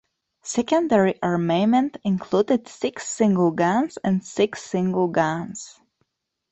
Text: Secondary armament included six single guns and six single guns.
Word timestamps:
Secondary 0.41 1.21
armament 1.21 1.97
included 2.03 2.67
six 2.67 3.07
single 3.07 3.51
guns 3.51 3.97
and 4.03 4.25
six 4.25 4.63
single 4.63 5.07
guns. 5.09 5.79